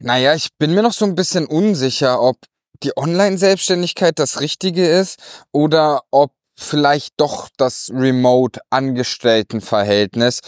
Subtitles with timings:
[0.00, 2.36] Naja, ich bin mir noch so ein bisschen unsicher, ob
[2.84, 5.18] die Online-Selbstständigkeit das Richtige ist
[5.52, 10.40] oder ob vielleicht doch das Remote-Angestellten-Verhältnis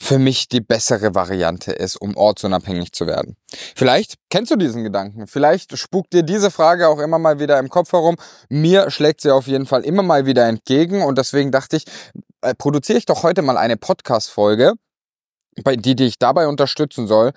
[0.00, 3.36] für mich die bessere Variante ist, um ortsunabhängig zu werden.
[3.76, 5.26] Vielleicht kennst du diesen Gedanken.
[5.26, 8.16] Vielleicht spukt dir diese Frage auch immer mal wieder im Kopf herum.
[8.48, 11.84] Mir schlägt sie auf jeden Fall immer mal wieder entgegen und deswegen dachte ich,
[12.42, 14.74] äh, produziere ich doch heute mal eine Podcast-Folge,
[15.62, 17.32] bei die dich dabei unterstützen soll,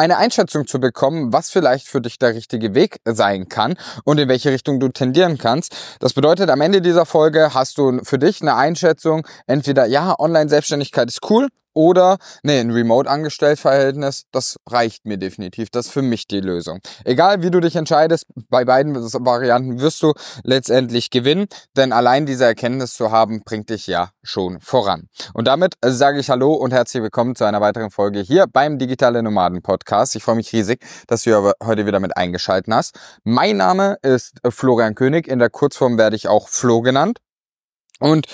[0.00, 4.28] eine Einschätzung zu bekommen, was vielleicht für dich der richtige Weg sein kann und in
[4.28, 5.76] welche Richtung du tendieren kannst.
[6.00, 11.08] Das bedeutet, am Ende dieser Folge hast du für dich eine Einschätzung, entweder ja, Online-Selbstständigkeit
[11.08, 15.70] ist cool oder, nee, ein Remote-Angestellt-Verhältnis, das reicht mir definitiv.
[15.70, 16.80] Das ist für mich die Lösung.
[17.04, 20.12] Egal wie du dich entscheidest, bei beiden Varianten wirst du
[20.42, 21.46] letztendlich gewinnen,
[21.76, 25.08] denn allein diese Erkenntnis zu haben, bringt dich ja schon voran.
[25.34, 29.22] Und damit sage ich Hallo und herzlich willkommen zu einer weiteren Folge hier beim Digitale
[29.22, 30.16] Nomaden Podcast.
[30.16, 32.98] Ich freue mich riesig, dass du heute wieder mit eingeschalten hast.
[33.24, 35.28] Mein Name ist Florian König.
[35.28, 37.18] In der Kurzform werde ich auch Flo genannt.
[38.00, 38.26] Und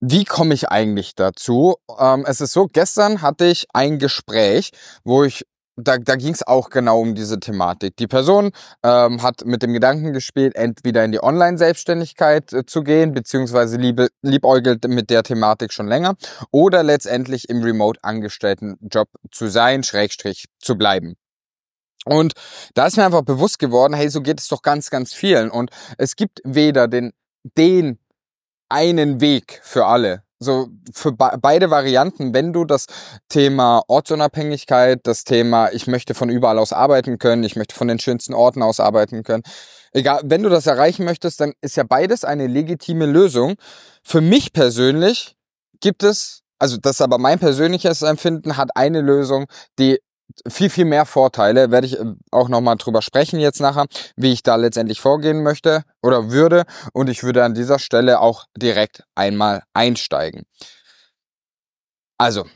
[0.00, 1.76] wie komme ich eigentlich dazu?
[1.98, 4.70] Ähm, es ist so, gestern hatte ich ein Gespräch,
[5.04, 5.44] wo ich
[5.80, 7.96] da, da ging es auch genau um diese Thematik.
[7.96, 8.50] Die Person
[8.82, 14.08] ähm, hat mit dem Gedanken gespielt, entweder in die Online-Selbstständigkeit äh, zu gehen, beziehungsweise liebe,
[14.22, 16.16] liebäugelt mit der Thematik schon länger,
[16.50, 21.14] oder letztendlich im Remote-Angestellten-Job zu sein, Schrägstrich zu bleiben.
[22.04, 22.32] Und
[22.74, 25.50] da ist mir einfach bewusst geworden, hey, so geht es doch ganz, ganz vielen.
[25.50, 27.12] Und es gibt weder den,
[27.56, 27.98] den
[28.68, 30.22] einen Weg für alle.
[30.40, 32.86] So für beide Varianten, wenn du das
[33.28, 37.98] Thema Ortsunabhängigkeit, das Thema, ich möchte von überall aus arbeiten können, ich möchte von den
[37.98, 39.42] schönsten Orten aus arbeiten können,
[39.92, 43.56] egal, wenn du das erreichen möchtest, dann ist ja beides eine legitime Lösung.
[44.04, 45.34] Für mich persönlich
[45.80, 49.46] gibt es, also das ist aber mein persönliches Empfinden, hat eine Lösung,
[49.80, 49.98] die
[50.46, 51.70] viel, viel mehr Vorteile.
[51.70, 53.86] Werde ich äh, auch nochmal drüber sprechen jetzt nachher,
[54.16, 56.64] wie ich da letztendlich vorgehen möchte oder würde.
[56.92, 60.44] Und ich würde an dieser Stelle auch direkt einmal einsteigen.
[62.18, 62.46] Also,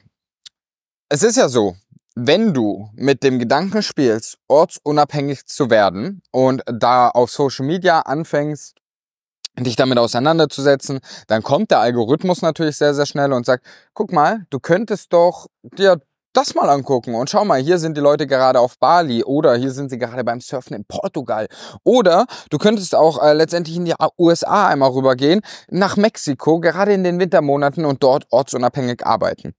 [1.08, 1.76] es ist ja so,
[2.14, 8.76] wenn du mit dem Gedanken spielst, ortsunabhängig zu werden und da auf Social Media anfängst,
[9.58, 14.46] dich damit auseinanderzusetzen, dann kommt der Algorithmus natürlich sehr, sehr schnell und sagt, guck mal,
[14.50, 16.00] du könntest doch dir
[16.32, 19.70] das mal angucken und schau mal, hier sind die Leute gerade auf Bali oder hier
[19.70, 21.48] sind sie gerade beim Surfen in Portugal
[21.84, 27.04] oder du könntest auch äh, letztendlich in die USA einmal rübergehen, nach Mexiko, gerade in
[27.04, 29.54] den Wintermonaten und dort ortsunabhängig arbeiten.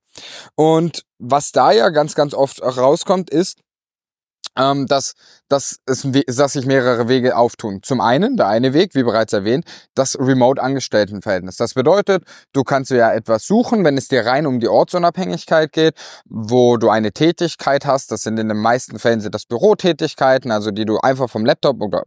[0.55, 3.59] Und was da ja ganz, ganz oft rauskommt, ist,
[4.57, 5.13] ähm, dass,
[5.49, 7.81] dass, es, dass sich mehrere Wege auftun.
[7.83, 9.65] Zum einen, der eine Weg, wie bereits erwähnt,
[9.95, 11.57] das Remote-Angestelltenverhältnis.
[11.57, 15.95] Das bedeutet, du kannst ja etwas suchen, wenn es dir rein um die Ortsunabhängigkeit geht,
[16.25, 18.11] wo du eine Tätigkeit hast.
[18.11, 21.81] Das sind in den meisten Fällen sind das Bürotätigkeiten, also die du einfach vom Laptop
[21.81, 22.03] oder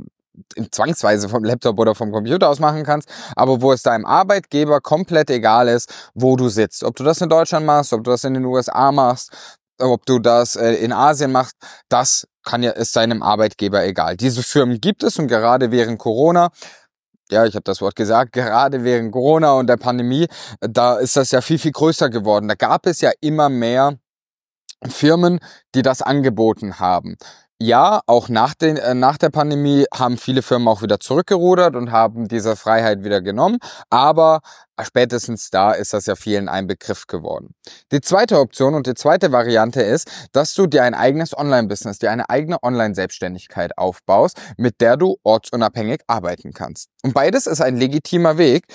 [0.71, 5.31] zwangsweise vom Laptop oder vom Computer aus machen kannst, aber wo es deinem Arbeitgeber komplett
[5.31, 6.85] egal ist, wo du sitzt.
[6.85, 9.33] Ob du das in Deutschland machst, ob du das in den USA machst,
[9.79, 11.57] ob du das äh, in Asien machst,
[11.89, 14.17] das kann ja ist seinem Arbeitgeber egal.
[14.17, 16.51] Diese Firmen gibt es und gerade während Corona
[17.31, 20.29] ja, ich habe das Wort gesagt, gerade während Corona und der Pandemie,
[20.61, 22.47] da ist das ja viel, viel größer geworden.
[22.47, 23.99] Da gab es ja immer mehr
[24.89, 25.41] Firmen,
[25.75, 27.17] die das angeboten haben
[27.61, 31.91] ja, auch nach, den, äh, nach der Pandemie haben viele Firmen auch wieder zurückgerudert und
[31.91, 33.59] haben diese Freiheit wieder genommen.
[33.89, 34.41] Aber
[34.83, 37.55] spätestens da ist das ja vielen ein Begriff geworden.
[37.93, 42.11] Die zweite Option und die zweite Variante ist, dass du dir ein eigenes Online-Business, dir
[42.11, 46.89] eine eigene Online-Selbstständigkeit aufbaust, mit der du ortsunabhängig arbeiten kannst.
[47.03, 48.67] Und beides ist ein legitimer Weg.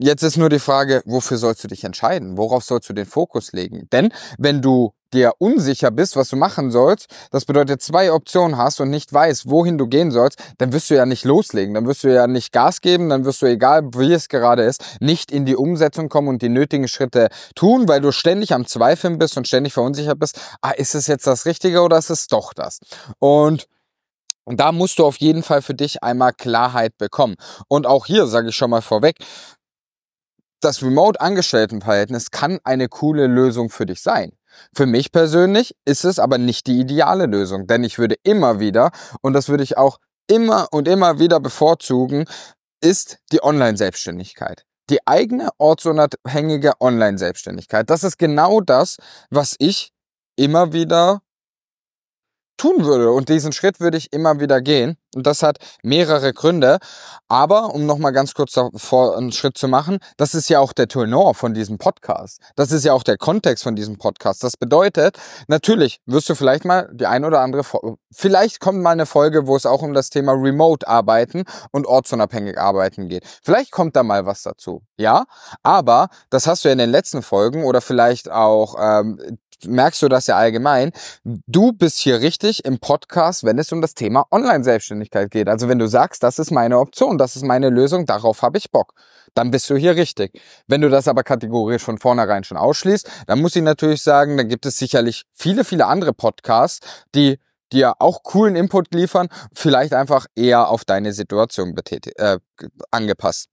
[0.00, 2.36] Jetzt ist nur die Frage, wofür sollst du dich entscheiden?
[2.36, 3.88] Worauf sollst du den Fokus legen?
[3.92, 8.80] Denn wenn du dir unsicher bist, was du machen sollst, das bedeutet zwei Optionen hast
[8.80, 12.04] und nicht weißt, wohin du gehen sollst, dann wirst du ja nicht loslegen, dann wirst
[12.04, 15.44] du ja nicht Gas geben, dann wirst du, egal wie es gerade ist, nicht in
[15.46, 19.48] die Umsetzung kommen und die nötigen Schritte tun, weil du ständig am Zweifeln bist und
[19.48, 22.78] ständig verunsichert bist, ah, ist es jetzt das Richtige oder ist es doch das?
[23.18, 23.66] Und
[24.46, 27.34] da musst du auf jeden Fall für dich einmal Klarheit bekommen.
[27.68, 29.16] Und auch hier sage ich schon mal vorweg,
[30.60, 34.32] das Remote-Angestelltenverhältnis kann eine coole Lösung für dich sein.
[34.74, 38.90] Für mich persönlich ist es aber nicht die ideale Lösung, denn ich würde immer wieder,
[39.20, 42.24] und das würde ich auch immer und immer wieder bevorzugen,
[42.80, 44.64] ist die Online-Selbstständigkeit.
[44.90, 47.90] Die eigene ortsunabhängige Online-Selbstständigkeit.
[47.90, 48.96] Das ist genau das,
[49.30, 49.92] was ich
[50.36, 51.20] immer wieder
[52.58, 53.10] tun würde.
[53.10, 54.96] Und diesen Schritt würde ich immer wieder gehen.
[55.14, 56.78] Und das hat mehrere Gründe.
[57.28, 60.88] Aber um nochmal ganz kurz davor einen Schritt zu machen, das ist ja auch der
[60.88, 62.40] Tourneur von diesem Podcast.
[62.56, 64.44] Das ist ja auch der Kontext von diesem Podcast.
[64.44, 67.62] Das bedeutet, natürlich wirst du vielleicht mal die ein oder andere,
[68.12, 72.58] vielleicht kommt mal eine Folge, wo es auch um das Thema Remote arbeiten und ortsunabhängig
[72.58, 73.24] arbeiten geht.
[73.42, 74.82] Vielleicht kommt da mal was dazu.
[74.98, 75.24] Ja,
[75.62, 80.08] aber das hast du ja in den letzten Folgen oder vielleicht auch ähm, merkst du
[80.08, 80.92] das ja allgemein.
[81.24, 85.48] Du bist hier richtig im Podcast, wenn es um das Thema Online-Selbstständigkeit geht.
[85.48, 88.70] Also wenn du sagst, das ist meine Option, das ist meine Lösung, darauf habe ich
[88.70, 88.94] Bock,
[89.34, 90.40] dann bist du hier richtig.
[90.66, 94.48] Wenn du das aber kategorisch von vornherein schon ausschließt, dann muss ich natürlich sagen, dann
[94.48, 97.38] gibt es sicherlich viele, viele andere Podcasts, die
[97.72, 101.74] dir auch coolen Input liefern, vielleicht einfach eher auf deine Situation
[102.16, 102.38] äh,
[102.90, 103.48] angepasst.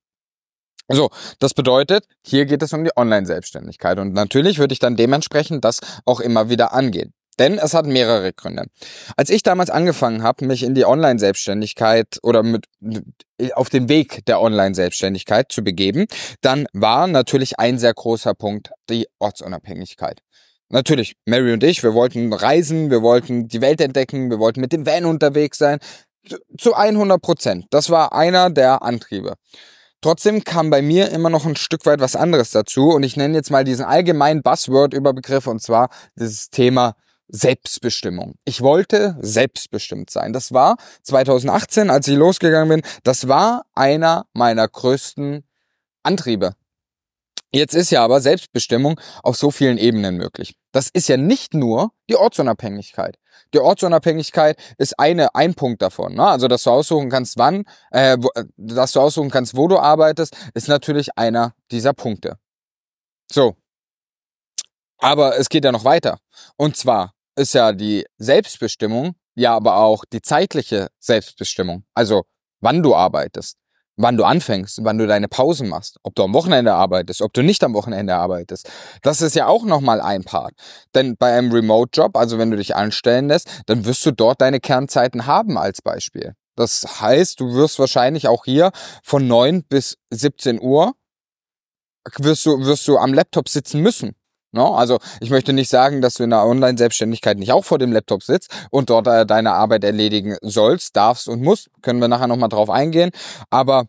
[0.87, 1.09] So,
[1.39, 5.79] das bedeutet, hier geht es um die Online-Selbstständigkeit und natürlich würde ich dann dementsprechend das
[6.05, 7.13] auch immer wieder angehen.
[7.39, 8.65] Denn es hat mehrere Gründe.
[9.17, 12.65] Als ich damals angefangen habe, mich in die Online-Selbstständigkeit oder mit,
[13.53, 16.05] auf den Weg der Online-Selbstständigkeit zu begeben,
[16.41, 20.21] dann war natürlich ein sehr großer Punkt die Ortsunabhängigkeit.
[20.69, 24.71] Natürlich, Mary und ich, wir wollten reisen, wir wollten die Welt entdecken, wir wollten mit
[24.71, 25.79] dem Van unterwegs sein.
[26.57, 27.65] Zu 100 Prozent.
[27.69, 29.35] Das war einer der Antriebe.
[30.05, 33.33] Trotzdem kam bei mir immer noch ein Stück weit was anderes dazu und ich nenne
[33.33, 36.93] jetzt mal diesen allgemeinen Buzzword-Überbegriff und zwar dieses Thema
[37.27, 38.35] Selbstbestimmung.
[38.45, 40.31] Ich wollte selbstbestimmt sein.
[40.31, 45.43] Das war 2018, als ich losgegangen bin, das war einer meiner größten
[46.03, 46.53] Antriebe.
[47.55, 50.57] Jetzt ist ja aber Selbstbestimmung auf so vielen Ebenen möglich.
[50.73, 53.17] Das ist ja nicht nur die Ortsunabhängigkeit.
[53.53, 56.15] Die Ortsunabhängigkeit ist eine, ein Punkt davon.
[56.15, 56.27] Ne?
[56.27, 60.35] Also, dass du aussuchen kannst, wann, äh, wo, dass du aussuchen kannst, wo du arbeitest,
[60.53, 62.37] ist natürlich einer dieser Punkte.
[63.31, 63.55] So.
[64.97, 66.19] Aber es geht ja noch weiter.
[66.57, 71.85] Und zwar ist ja die Selbstbestimmung, ja aber auch die zeitliche Selbstbestimmung.
[71.93, 72.25] Also,
[72.59, 73.55] wann du arbeitest
[73.97, 77.43] wann du anfängst, wann du deine Pausen machst, ob du am Wochenende arbeitest, ob du
[77.43, 78.69] nicht am Wochenende arbeitest.
[79.01, 80.53] Das ist ja auch nochmal ein Part.
[80.93, 84.59] Denn bei einem Remote-Job, also wenn du dich anstellen lässt, dann wirst du dort deine
[84.59, 86.33] Kernzeiten haben als Beispiel.
[86.55, 88.71] Das heißt, du wirst wahrscheinlich auch hier
[89.03, 90.93] von 9 bis 17 Uhr
[92.17, 94.15] wirst du, wirst du am Laptop sitzen müssen.
[94.55, 94.71] No?
[94.71, 94.77] Ne?
[94.77, 98.23] Also ich möchte nicht sagen, dass du in der Online-Selbstständigkeit nicht auch vor dem Laptop
[98.23, 101.69] sitzt und dort äh, deine Arbeit erledigen sollst, darfst und musst.
[101.81, 103.11] Können wir nachher nochmal drauf eingehen.
[103.49, 103.85] Aber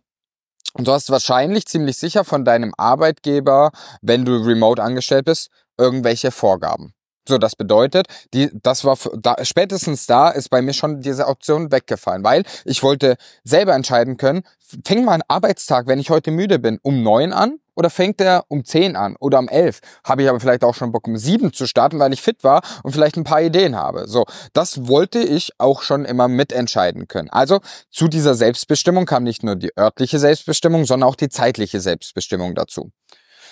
[0.77, 3.71] du hast wahrscheinlich ziemlich sicher von deinem Arbeitgeber,
[4.03, 6.96] wenn du remote angestellt bist, irgendwelche Vorgaben.
[7.29, 11.73] So, das bedeutet, die, das war da, spätestens da ist bei mir schon diese Option
[11.73, 14.43] weggefallen, weil ich wollte selber entscheiden können,
[14.85, 18.65] fängt mein Arbeitstag, wenn ich heute müde bin, um neun an oder fängt er um
[18.65, 19.81] 10 an oder um 11?
[20.05, 22.63] Habe ich aber vielleicht auch schon Bock um 7 zu starten, weil ich fit war
[22.83, 24.09] und vielleicht ein paar Ideen habe.
[24.09, 24.25] So,
[24.55, 27.29] das wollte ich auch schon immer mitentscheiden können.
[27.31, 32.55] Also zu dieser Selbstbestimmung kam nicht nur die örtliche Selbstbestimmung, sondern auch die zeitliche Selbstbestimmung
[32.55, 32.91] dazu.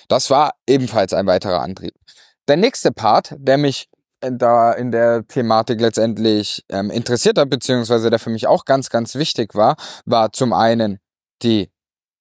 [0.08, 1.94] Das war ebenfalls ein weiterer Antrieb.
[2.48, 3.88] Der nächste Part, der mich
[4.20, 9.14] da in der Thematik letztendlich ähm, interessiert hat, beziehungsweise der für mich auch ganz, ganz
[9.14, 10.98] wichtig war, war zum einen
[11.42, 11.70] die,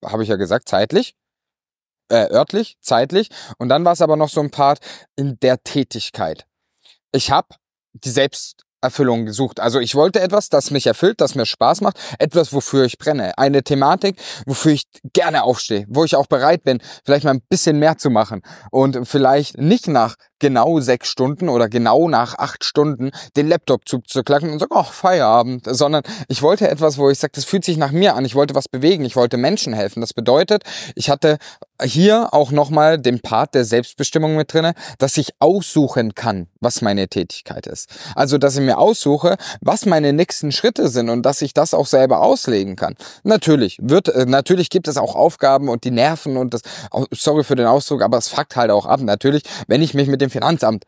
[0.04, 1.16] habe ich ja gesagt, zeitlich,
[2.10, 3.30] äh, örtlich, zeitlich.
[3.58, 4.80] Und dann war es aber noch so ein Part
[5.16, 6.46] in der Tätigkeit.
[7.12, 7.56] Ich habe
[7.94, 8.10] die
[8.84, 9.60] Selbsterfüllung gesucht.
[9.60, 13.38] Also ich wollte etwas, das mich erfüllt, das mir Spaß macht, etwas, wofür ich brenne.
[13.38, 14.84] Eine Thematik, wofür ich
[15.14, 18.42] gerne aufstehe, wo ich auch bereit bin, vielleicht mal ein bisschen mehr zu machen
[18.72, 24.52] und vielleicht nicht nach genau sechs Stunden oder genau nach acht Stunden den Laptop zuzuklacken
[24.52, 27.94] und sagen, ach, Feierabend, sondern ich wollte etwas, wo ich sage, das fühlt sich nach
[27.94, 30.02] mir an, ich wollte was bewegen, ich wollte Menschen helfen.
[30.02, 30.64] Das bedeutet,
[30.96, 31.38] ich hatte
[31.82, 37.08] hier auch nochmal den Part der Selbstbestimmung mit drinne, dass ich aussuchen kann, was meine
[37.08, 37.90] Tätigkeit ist.
[38.16, 41.88] Also, dass ich mir aussuche, was meine nächsten Schritte sind und dass ich das auch
[41.88, 42.96] selber auslegen kann.
[43.24, 46.62] Natürlich wird, äh, natürlich gibt es auch Aufgaben und die Nerven und das,
[47.12, 49.02] sorry für den Ausdruck, aber es fuckt halt auch ab.
[49.02, 50.84] Natürlich, wenn ich mich mit dem Finanzamt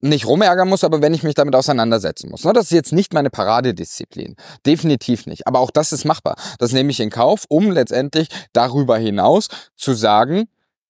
[0.00, 2.44] nicht rumärgern muss, aber wenn ich mich damit auseinandersetzen muss.
[2.44, 4.36] Ne, das ist jetzt nicht meine Paradedisziplin.
[4.64, 5.46] Definitiv nicht.
[5.46, 6.36] Aber auch das ist machbar.
[6.58, 10.48] Das nehme ich in Kauf, um letztendlich darüber hinaus zu sagen,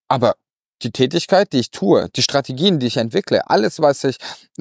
[0.09, 0.35] aber
[0.83, 4.19] die Tätigkeit, die ich tue, die Strategien, die ich entwickle, alles, was ich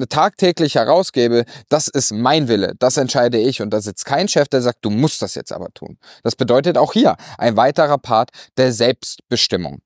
[0.08, 2.74] tagtäglich herausgebe, das ist mein Wille.
[2.78, 3.62] Das entscheide ich.
[3.62, 5.98] Und da sitzt kein Chef, der sagt, du musst das jetzt aber tun.
[6.24, 9.80] Das bedeutet auch hier ein weiterer Part der Selbstbestimmung.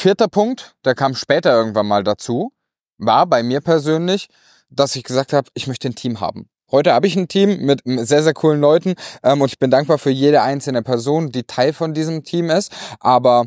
[0.00, 2.52] Vierter Punkt, der kam später irgendwann mal dazu,
[2.98, 4.28] war bei mir persönlich,
[4.70, 6.48] dass ich gesagt habe, ich möchte ein Team haben.
[6.70, 9.98] Heute habe ich ein Team mit sehr, sehr coolen Leuten ähm, und ich bin dankbar
[9.98, 12.70] für jede einzelne Person, die Teil von diesem Team ist.
[13.00, 13.46] Aber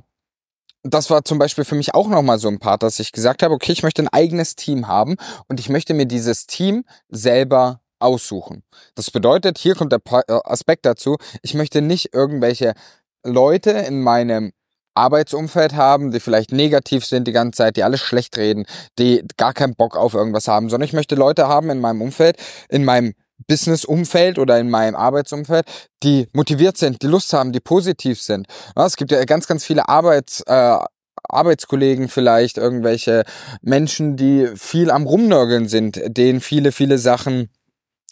[0.83, 3.53] das war zum Beispiel für mich auch nochmal so ein Part, dass ich gesagt habe,
[3.53, 5.15] okay, ich möchte ein eigenes Team haben
[5.47, 8.63] und ich möchte mir dieses Team selber aussuchen.
[8.95, 12.73] Das bedeutet, hier kommt der äh, Aspekt dazu, ich möchte nicht irgendwelche
[13.23, 14.51] Leute in meinem
[14.93, 18.65] Arbeitsumfeld haben, die vielleicht negativ sind die ganze Zeit, die alles schlecht reden,
[18.99, 22.37] die gar keinen Bock auf irgendwas haben, sondern ich möchte Leute haben in meinem Umfeld,
[22.69, 23.13] in meinem
[23.47, 25.65] Business-Umfeld oder in meinem Arbeitsumfeld,
[26.03, 28.47] die motiviert sind, die Lust haben, die positiv sind.
[28.75, 30.77] Es gibt ja ganz, ganz viele Arbeits, äh,
[31.23, 33.23] Arbeitskollegen vielleicht, irgendwelche
[33.61, 37.49] Menschen, die viel am Rumnörgeln sind, denen viele, viele Sachen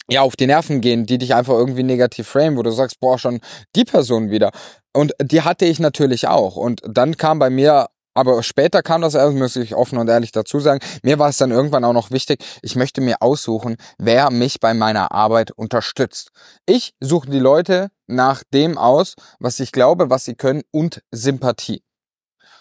[0.09, 3.17] ja auf die Nerven gehen, die dich einfach irgendwie negativ frame, wo du sagst, boah,
[3.17, 3.39] schon
[3.75, 4.51] die Person wieder.
[4.99, 6.57] Und die hatte ich natürlich auch.
[6.57, 10.33] Und dann kam bei mir aber später kam das erst, muss ich offen und ehrlich
[10.33, 10.81] dazu sagen.
[11.03, 14.73] Mir war es dann irgendwann auch noch wichtig, ich möchte mir aussuchen, wer mich bei
[14.73, 16.31] meiner Arbeit unterstützt.
[16.65, 21.81] Ich suche die Leute nach dem aus, was ich glaube, was sie können und Sympathie.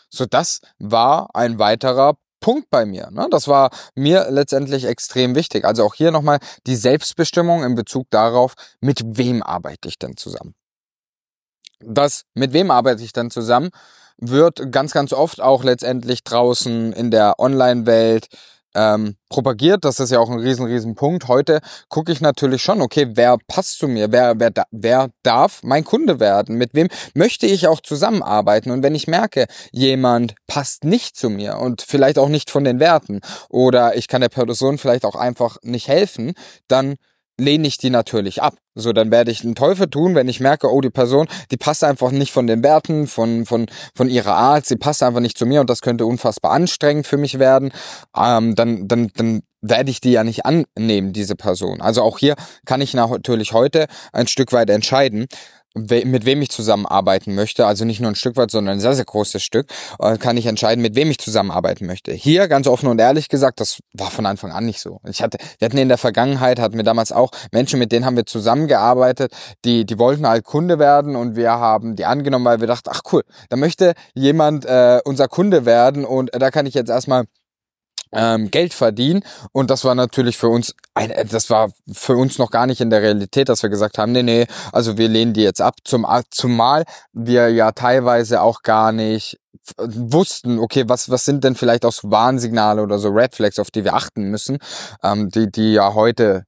[0.09, 3.11] So, das war ein weiterer Punkt bei mir.
[3.11, 3.27] Ne?
[3.33, 5.65] Das war mir letztendlich extrem wichtig.
[5.65, 10.55] Also auch hier nochmal die Selbstbestimmung in Bezug darauf, mit wem arbeite ich denn zusammen.
[11.81, 13.71] Das, mit wem arbeite ich denn zusammen,
[14.19, 18.29] wird ganz, ganz oft auch letztendlich draußen in der Online-Welt
[18.75, 19.85] ähm, propagiert.
[19.85, 21.29] Das ist ja auch ein riesen, riesen Punkt.
[21.29, 24.13] Heute gucke ich natürlich schon, okay, wer passt zu mir?
[24.13, 26.57] Wer, wer, wer darf mein Kunde werden?
[26.57, 28.71] Mit wem möchte ich auch zusammenarbeiten?
[28.71, 32.81] Und wenn ich merke, jemand passt nicht zu mir und vielleicht auch nicht von den
[32.81, 36.35] Werten oder ich kann der Person vielleicht auch einfach nicht helfen,
[36.69, 36.97] dann
[37.39, 38.57] lehne ich die natürlich ab.
[38.75, 41.83] So, dann werde ich einen Teufel tun, wenn ich merke, oh, die Person, die passt
[41.83, 45.47] einfach nicht von den Werten, von, von, von ihrer Art, sie passt einfach nicht zu
[45.47, 47.73] mir und das könnte unfassbar anstrengend für mich werden,
[48.17, 51.81] ähm, dann, dann, dann werde ich die ja nicht annehmen, diese Person.
[51.81, 55.27] Also auch hier kann ich natürlich heute ein Stück weit entscheiden,
[55.79, 59.05] mit wem ich zusammenarbeiten möchte, also nicht nur ein Stück weit, sondern ein sehr, sehr
[59.05, 59.69] großes Stück,
[59.99, 62.13] äh, kann ich entscheiden, mit wem ich zusammenarbeiten möchte.
[62.13, 65.01] Hier, ganz offen und ehrlich gesagt, das war von Anfang an nicht so.
[65.09, 68.17] Ich hatte, wir hatten in der Vergangenheit, hatten wir damals auch Menschen, mit denen haben
[68.17, 69.33] wir zusammengearbeitet,
[69.65, 73.03] die, die wollten halt Kunde werden und wir haben die angenommen, weil wir dachten, ach
[73.13, 77.25] cool, da möchte jemand äh, unser Kunde werden und äh, da kann ich jetzt erstmal
[78.13, 79.23] ähm, Geld verdienen.
[79.53, 82.91] Und das war natürlich für uns, ein, das war für uns noch gar nicht in
[82.91, 85.77] der Realität, dass wir gesagt haben, nee, nee, also wir lehnen die jetzt ab.
[85.85, 89.39] Zum, zumal wir ja teilweise auch gar nicht
[89.77, 93.71] wussten, okay, was, was sind denn vielleicht auch so Warnsignale oder so Red Flags, auf
[93.71, 94.59] die wir achten müssen,
[95.03, 96.45] ähm, die, die ja heute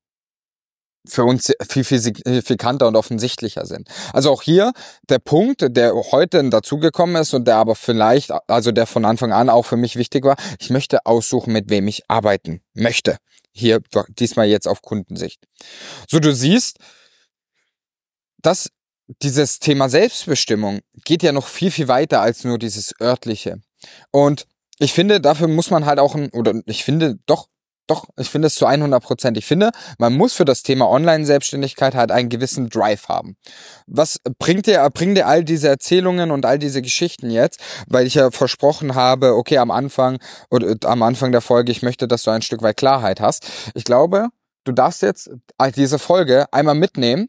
[1.06, 3.88] für uns viel, viel signifikanter und offensichtlicher sind.
[4.12, 4.72] Also auch hier
[5.08, 9.48] der Punkt, der heute dazugekommen ist und der aber vielleicht, also der von Anfang an
[9.48, 13.16] auch für mich wichtig war, ich möchte aussuchen, mit wem ich arbeiten möchte.
[13.52, 13.80] Hier
[14.10, 15.42] diesmal jetzt auf Kundensicht.
[16.08, 16.78] So, du siehst,
[18.42, 18.70] dass
[19.22, 23.60] dieses Thema Selbstbestimmung geht ja noch viel, viel weiter als nur dieses örtliche.
[24.12, 24.46] Und
[24.78, 27.48] ich finde, dafür muss man halt auch ein, oder ich finde doch,
[27.90, 29.36] doch, ich finde es zu 100 Prozent.
[29.36, 33.36] Ich finde, man muss für das Thema Online-Selbstständigkeit halt einen gewissen Drive haben.
[33.86, 37.60] Was bringt dir, bringt dir all diese Erzählungen und all diese Geschichten jetzt?
[37.88, 40.18] Weil ich ja versprochen habe, okay, am Anfang
[40.50, 43.48] oder am Anfang der Folge, ich möchte, dass du ein Stück weit Klarheit hast.
[43.74, 44.28] Ich glaube,
[44.64, 45.30] du darfst jetzt
[45.74, 47.28] diese Folge einmal mitnehmen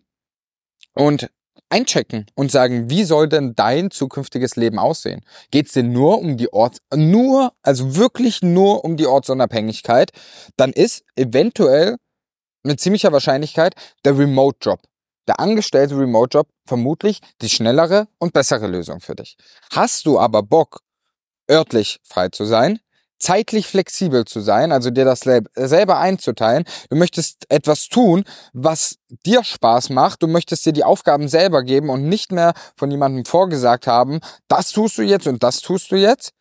[0.93, 1.29] und
[1.71, 5.21] einchecken und sagen, wie soll denn dein zukünftiges Leben aussehen?
[5.51, 10.11] Geht es dir nur um die Orts, nur, also wirklich nur um die Ortsunabhängigkeit,
[10.57, 11.97] dann ist eventuell
[12.63, 13.73] mit ziemlicher Wahrscheinlichkeit
[14.05, 14.81] der Remote-Job,
[15.27, 19.37] der angestellte Remote-Job vermutlich die schnellere und bessere Lösung für dich.
[19.71, 20.81] Hast du aber Bock,
[21.49, 22.79] örtlich frei zu sein,
[23.21, 26.65] zeitlich flexibel zu sein, also dir das selber einzuteilen.
[26.89, 28.23] Du möchtest etwas tun,
[28.53, 30.23] was dir Spaß macht.
[30.23, 34.71] Du möchtest dir die Aufgaben selber geben und nicht mehr von jemandem vorgesagt haben, das
[34.71, 36.33] tust du jetzt und das tust du jetzt.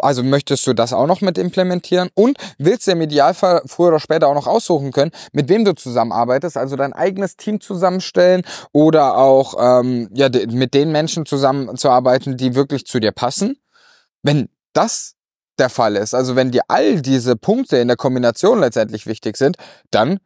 [0.00, 4.00] Also möchtest du das auch noch mit implementieren und willst dir im Idealfall früher oder
[4.00, 9.18] später auch noch aussuchen können, mit wem du zusammenarbeitest, also dein eigenes Team zusammenstellen oder
[9.18, 13.58] auch ähm, ja mit den Menschen zusammenzuarbeiten, die wirklich zu dir passen.
[14.22, 15.16] Wenn das
[15.58, 19.56] der Fall ist, also wenn dir all diese Punkte in der Kombination letztendlich wichtig sind,
[19.90, 20.18] dann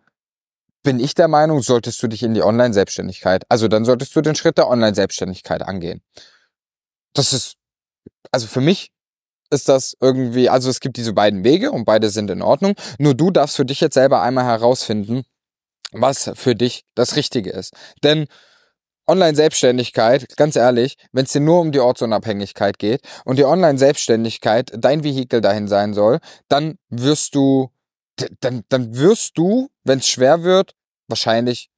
[0.83, 4.35] bin ich der Meinung, solltest du dich in die Online-Selbstständigkeit, also dann solltest du den
[4.35, 6.03] Schritt der Online-Selbstständigkeit angehen.
[7.15, 7.57] Das ist,
[8.31, 8.91] also für mich
[9.51, 12.75] ist das irgendwie, also es gibt diese beiden Wege und beide sind in Ordnung.
[12.99, 15.25] Nur du darfst für dich jetzt selber einmal herausfinden,
[15.93, 17.73] was für dich das Richtige ist.
[18.03, 18.27] Denn
[19.07, 25.05] Online-Selbstständigkeit, ganz ehrlich, wenn es dir nur um die Ortsunabhängigkeit geht und die Online-Selbstständigkeit dein
[25.05, 27.71] Vehikel dahin sein soll, dann wirst du,
[28.41, 30.75] dann, dann wirst du, wenn es schwer wird,
[31.09, 31.71] wahrscheinlich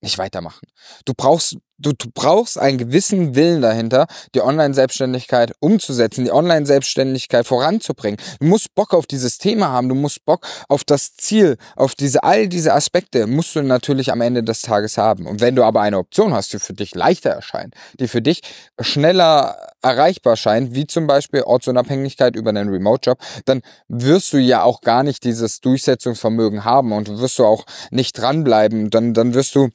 [0.00, 0.68] nicht weitermachen.
[1.04, 8.18] Du brauchst du, du brauchst einen gewissen Willen dahinter, die Online-Selbstständigkeit umzusetzen, die Online-Selbstständigkeit voranzubringen.
[8.40, 12.22] Du musst Bock auf dieses Thema haben, du musst Bock auf das Ziel, auf diese,
[12.22, 15.26] all diese Aspekte musst du natürlich am Ende des Tages haben.
[15.26, 18.42] Und wenn du aber eine Option hast, die für dich leichter erscheint, die für dich
[18.80, 24.80] schneller erreichbar scheint, wie zum Beispiel Ortsunabhängigkeit über einen Remote-Job, dann wirst du ja auch
[24.80, 28.90] gar nicht dieses Durchsetzungsvermögen haben und wirst du auch nicht dranbleiben.
[28.90, 29.70] Dann, dann wirst du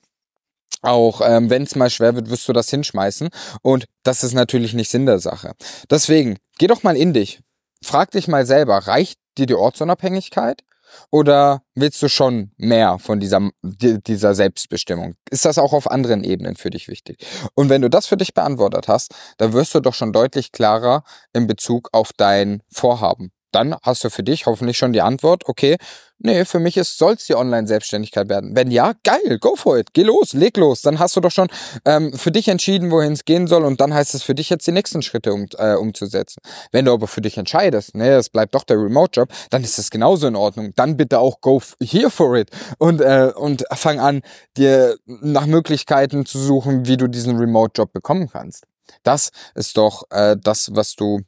[0.83, 3.29] auch ähm, wenn es mal schwer wird, wirst du das hinschmeißen.
[3.61, 5.53] Und das ist natürlich nicht Sinn der Sache.
[5.89, 7.41] Deswegen, geh doch mal in dich.
[7.83, 10.61] Frag dich mal selber, reicht dir die Ortsunabhängigkeit?
[11.09, 15.15] Oder willst du schon mehr von dieser, dieser Selbstbestimmung?
[15.31, 17.25] Ist das auch auf anderen Ebenen für dich wichtig?
[17.55, 21.03] Und wenn du das für dich beantwortet hast, dann wirst du doch schon deutlich klarer
[21.33, 25.77] in Bezug auf dein Vorhaben dann hast du für dich hoffentlich schon die Antwort, okay,
[26.23, 28.55] nee, für mich ist, soll's die Online-Selbstständigkeit werden.
[28.55, 30.81] Wenn ja, geil, go for it, geh los, leg los.
[30.81, 31.47] Dann hast du doch schon
[31.85, 34.65] ähm, für dich entschieden, wohin es gehen soll und dann heißt es für dich jetzt
[34.65, 36.41] die nächsten Schritte um, äh, umzusetzen.
[36.71, 39.89] Wenn du aber für dich entscheidest, nee, es bleibt doch der Remote-Job, dann ist das
[39.89, 40.71] genauso in Ordnung.
[40.75, 44.21] Dann bitte auch go here for it und, äh, und fang an,
[44.57, 48.63] dir nach Möglichkeiten zu suchen, wie du diesen Remote-Job bekommen kannst.
[49.03, 51.21] Das ist doch äh, das, was du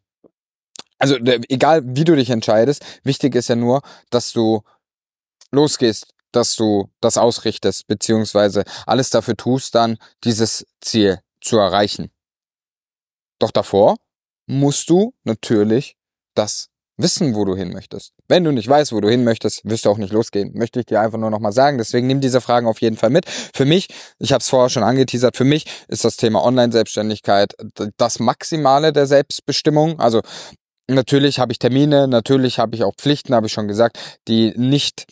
[0.99, 4.61] also egal wie du dich entscheidest, wichtig ist ja nur, dass du
[5.51, 12.11] losgehst, dass du das ausrichtest, beziehungsweise alles dafür tust, dann dieses Ziel zu erreichen.
[13.39, 13.97] Doch davor
[14.47, 15.97] musst du natürlich
[16.35, 18.13] das wissen, wo du hin möchtest.
[18.27, 20.51] Wenn du nicht weißt, wo du hin möchtest, wirst du auch nicht losgehen.
[20.55, 21.77] Möchte ich dir einfach nur nochmal sagen.
[21.77, 23.29] Deswegen nimm diese Fragen auf jeden Fall mit.
[23.29, 23.87] Für mich,
[24.19, 27.53] ich habe es vorher schon angeteasert, für mich ist das Thema Online-Selbstständigkeit
[27.97, 29.99] das Maximale der Selbstbestimmung.
[29.99, 30.21] Also
[30.87, 35.05] Natürlich habe ich Termine, natürlich habe ich auch Pflichten, habe ich schon gesagt, die nicht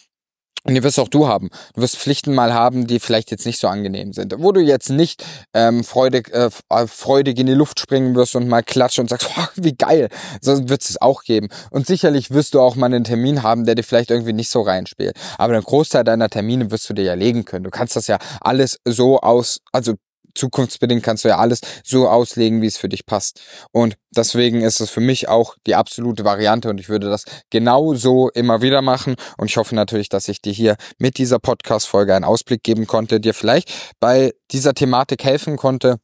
[0.66, 1.50] und die wirst auch du haben.
[1.74, 4.34] Du wirst Pflichten mal haben, die vielleicht jetzt nicht so angenehm sind.
[4.38, 8.48] Wo du jetzt nicht ähm, freudig, äh, äh freudig in die Luft springen wirst und
[8.48, 10.08] mal klatschen und sagst, oh, wie geil.
[10.40, 11.50] So wird es auch geben.
[11.70, 14.62] Und sicherlich wirst du auch mal einen Termin haben, der dir vielleicht irgendwie nicht so
[14.62, 15.18] reinspielt.
[15.38, 17.66] Aber den Großteil deiner Termine wirst du dir ja legen können.
[17.66, 19.96] Du kannst das ja alles so aus, also
[20.36, 23.42] zukunftsbedingt kannst du ja alles so auslegen, wie es für dich passt.
[23.72, 27.94] Und deswegen ist es für mich auch die absolute Variante und ich würde das genau
[27.94, 29.16] so immer wieder machen.
[29.38, 33.20] Und ich hoffe natürlich, dass ich dir hier mit dieser Podcast-Folge einen Ausblick geben konnte,
[33.20, 35.98] dir vielleicht bei dieser Thematik helfen konnte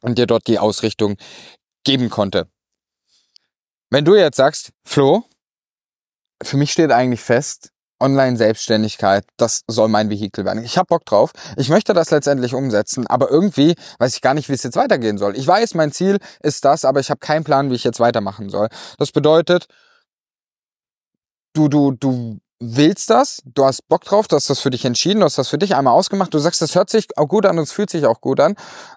[0.00, 1.16] und dir dort die Ausrichtung
[1.84, 2.48] geben konnte.
[3.90, 5.24] Wenn du jetzt sagst, Flo,
[6.42, 10.64] für mich steht eigentlich fest, Online-Selbstständigkeit, das soll mein Vehikel werden.
[10.64, 11.30] Ich habe Bock drauf.
[11.56, 15.18] Ich möchte das letztendlich umsetzen, aber irgendwie weiß ich gar nicht, wie es jetzt weitergehen
[15.18, 15.36] soll.
[15.36, 18.50] Ich weiß, mein Ziel ist das, aber ich habe keinen Plan, wie ich jetzt weitermachen
[18.50, 18.68] soll.
[18.98, 19.66] Das bedeutet,
[21.54, 25.20] du, du, du willst das, du hast Bock drauf, du hast das für dich entschieden,
[25.20, 27.58] du hast das für dich einmal ausgemacht, du sagst, das hört sich auch gut an
[27.58, 28.54] und es fühlt sich auch gut an,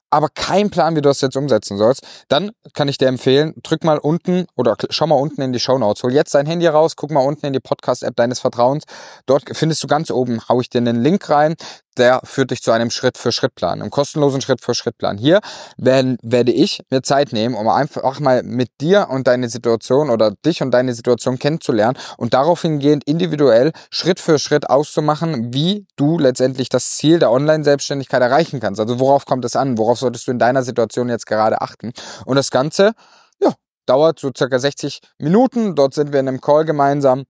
[0.10, 3.84] aber kein Plan, wie du das jetzt umsetzen sollst, dann kann ich dir empfehlen, drück
[3.84, 6.96] mal unten oder schau mal unten in die Show Notes, hol jetzt dein Handy raus,
[6.96, 8.86] guck mal unten in die Podcast-App deines Vertrauens.
[9.26, 11.56] Dort findest du ganz oben, hau ich dir einen Link rein,
[11.98, 15.18] der führt dich zu einem Schritt-für-Schritt-Plan, einem kostenlosen Schritt-für-Schritt-Plan.
[15.18, 15.40] Hier
[15.78, 20.32] werden, werde ich mir Zeit nehmen, um einfach mal mit dir und deine Situation oder
[20.46, 26.20] dich und deine Situation kennenzulernen und darauf hingehend individuell Schritt für Schritt auszumachen, wie du
[26.20, 28.80] letztendlich das Ziel der Online-Selbstständigkeit erreichen kannst.
[28.80, 29.78] Also worauf kommt es an?
[29.78, 31.94] Worauf solltest du in deiner Situation jetzt gerade achten?
[32.26, 32.94] Und das Ganze,
[33.42, 33.54] ja,
[33.86, 35.76] dauert so circa 60 Minuten.
[35.76, 37.24] Dort sind wir in einem Call gemeinsam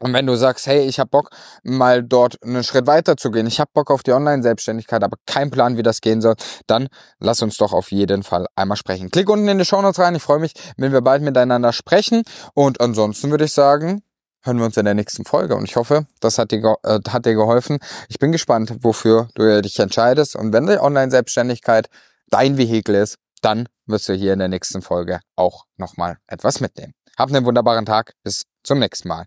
[0.00, 1.30] und wenn du sagst, hey, ich habe Bock,
[1.64, 5.50] mal dort einen Schritt weiter zu gehen, ich habe Bock auf die Online-Selbstständigkeit, aber kein
[5.50, 9.10] Plan, wie das gehen soll, dann lass uns doch auf jeden Fall einmal sprechen.
[9.10, 10.14] Klick unten in die Show Notes rein.
[10.14, 12.22] Ich freue mich, wenn wir bald miteinander sprechen.
[12.54, 14.02] Und ansonsten würde ich sagen,
[14.42, 15.56] hören wir uns in der nächsten Folge.
[15.56, 17.78] Und ich hoffe, das hat dir, äh, hat dir geholfen.
[18.08, 20.36] Ich bin gespannt, wofür du dich entscheidest.
[20.36, 21.88] Und wenn die Online-Selbstständigkeit
[22.30, 26.94] dein Vehikel ist, dann wirst du hier in der nächsten Folge auch nochmal etwas mitnehmen.
[27.16, 28.14] Hab einen wunderbaren Tag.
[28.22, 29.26] Bis zum nächsten Mal.